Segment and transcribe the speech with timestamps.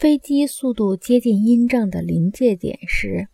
[0.00, 3.28] 飞机速度接近音障的临界点时，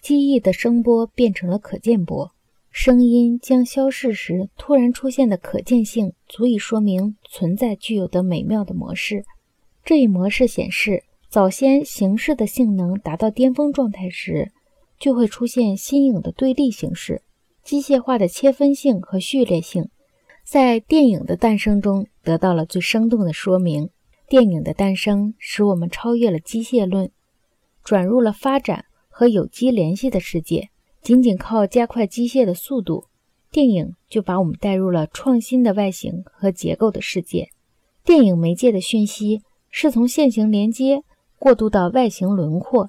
[0.00, 2.30] 机翼的声波变成了可见波。
[2.70, 9.24] 声音将消逝时，突然出现的可见性，足以说明存在具有的美妙的模式。
[9.84, 14.52] 这一模式显示，早先形式的性能达到巅峰状态时，
[15.00, 17.22] 就会出现新颖的对立形式。
[17.64, 19.88] 机械化的切分性和序列性，
[20.44, 23.90] 在电影的诞生中得到了最生动的说明。
[24.32, 27.10] 电影的诞生使我们超越了机械论，
[27.84, 30.70] 转入了发展和有机联系的世界。
[31.02, 33.08] 仅仅靠加快机械的速度，
[33.50, 37.50] 电影就把我们带入了创新的外形和结构的世界。
[38.06, 41.02] 电影媒介的讯息是从线形连接
[41.38, 42.88] 过渡到外形轮廓，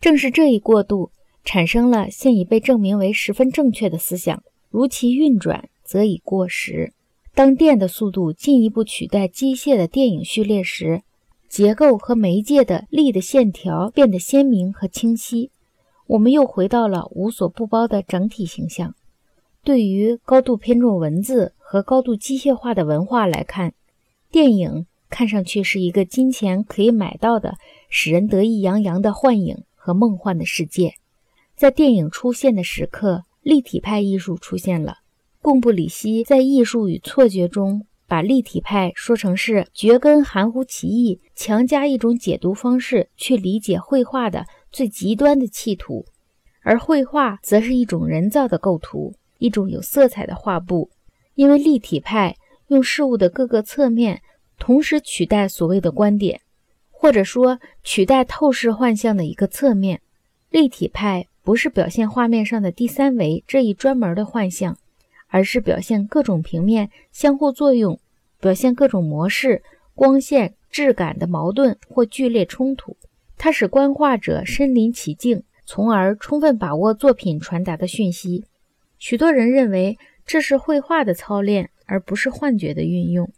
[0.00, 1.10] 正是这一过渡
[1.44, 6.94] 产生了现已被证明为十分正确的思想：如其运转，则已过时。
[7.38, 11.02] 当电的速度进一步取代机械的电影序列时，
[11.48, 15.52] 结构和媒介的力的线条变得鲜明和清晰。
[16.08, 18.96] 我们又回到了无所不包的整体形象。
[19.62, 23.72] 对于高度偏重文字和高度机械化的文化来看，
[24.32, 27.54] 电影看上去是一个金钱可以买到的、
[27.88, 30.94] 使人得意洋洋的幻影和梦幻的世界。
[31.54, 34.96] 在电影出现的时刻，立体派艺术出现了。
[35.48, 46.04] 贡布里希在《艺术与错觉》中把立体派说成是掘根含糊其意，强加一种解读方式去理解绘画的最极端的企图，
[46.60, 50.90] 而绘画则是一种人造的构图，一种有色彩的画布。
[51.34, 54.20] 因为立体派用事物的各个侧面
[54.58, 56.42] 同时取代所谓的观点，
[56.90, 60.02] 或者说取代透视幻象的一个侧面。
[60.50, 64.76] 立体派不是表现画面上的第三维这一专门的幻象。
[65.28, 68.00] 而是表现各种平面相互作用，
[68.40, 69.62] 表现各种模式、
[69.94, 72.96] 光线、质感的矛盾或剧烈冲突。
[73.36, 78.44] 它使观画者身临其境，从而充分把握作品传达的讯息。
[78.98, 83.30] 许多人认为这是绘画的操练，而不是幻觉的运用。